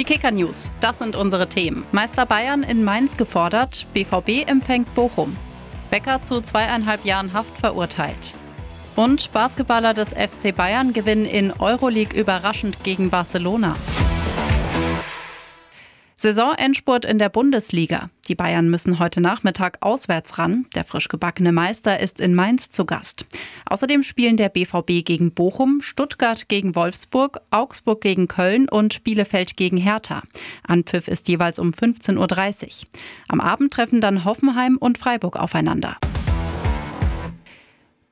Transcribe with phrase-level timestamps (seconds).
[0.00, 1.84] Die Kicker News, das sind unsere Themen.
[1.92, 5.36] Meister Bayern in Mainz gefordert, BVB empfängt Bochum.
[5.90, 8.34] Becker zu zweieinhalb Jahren Haft verurteilt.
[8.96, 13.76] Und Basketballer des FC Bayern gewinnen in Euroleague überraschend gegen Barcelona.
[16.22, 18.10] Saisonendspurt in der Bundesliga.
[18.28, 20.66] Die Bayern müssen heute Nachmittag auswärts ran.
[20.74, 23.24] Der frisch gebackene Meister ist in Mainz zu Gast.
[23.64, 29.78] Außerdem spielen der BVB gegen Bochum, Stuttgart gegen Wolfsburg, Augsburg gegen Köln und Bielefeld gegen
[29.78, 30.22] Hertha.
[30.62, 32.18] Anpfiff ist jeweils um 15.30
[32.82, 32.88] Uhr.
[33.28, 35.96] Am Abend treffen dann Hoffenheim und Freiburg aufeinander.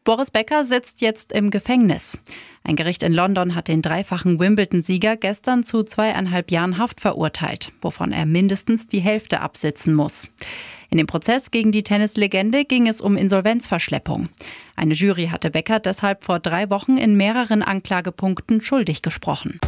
[0.04, 2.18] Boris Becker sitzt jetzt im Gefängnis.
[2.68, 8.12] Ein Gericht in London hat den dreifachen Wimbledon-Sieger gestern zu zweieinhalb Jahren Haft verurteilt, wovon
[8.12, 10.28] er mindestens die Hälfte absitzen muss.
[10.90, 14.28] In dem Prozess gegen die Tennislegende ging es um Insolvenzverschleppung.
[14.76, 19.58] Eine Jury hatte Becker deshalb vor drei Wochen in mehreren Anklagepunkten schuldig gesprochen.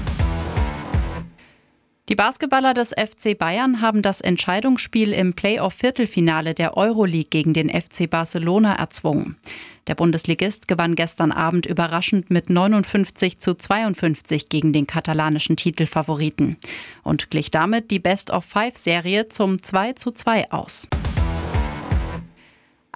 [2.10, 8.10] Die Basketballer des FC Bayern haben das Entscheidungsspiel im Playoff-Viertelfinale der Euroleague gegen den FC
[8.10, 9.36] Barcelona erzwungen.
[9.86, 16.56] Der Bundesligist gewann gestern Abend überraschend mit 59 zu 52 gegen den katalanischen Titelfavoriten
[17.04, 20.88] und glich damit die Best-of-Five-Serie zum 2 zu 2 aus.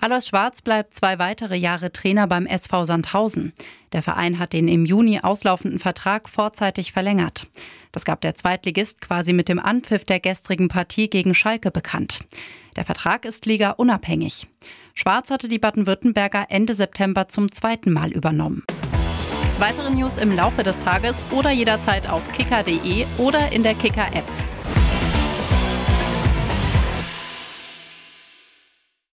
[0.05, 3.55] Alois Schwarz bleibt zwei weitere Jahre Trainer beim SV Sandhausen.
[3.95, 7.47] Der Verein hat den im Juni auslaufenden Vertrag vorzeitig verlängert.
[7.91, 12.19] Das gab der Zweitligist quasi mit dem Anpfiff der gestrigen Partie gegen Schalke bekannt.
[12.77, 14.47] Der Vertrag ist Liga unabhängig.
[14.93, 18.63] Schwarz hatte die Baden-Württemberger Ende September zum zweiten Mal übernommen.
[19.59, 24.44] Weitere News im Laufe des Tages oder jederzeit auf kicker.de oder in der Kicker-App.